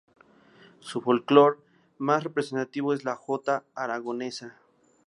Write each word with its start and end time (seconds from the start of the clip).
Su 0.79 0.99
folclore 0.99 1.59
más 1.99 2.23
representativo 2.23 2.91
es 2.95 3.03
la 3.05 3.15
Jota 3.15 3.65
Aragonesa. 3.75 4.57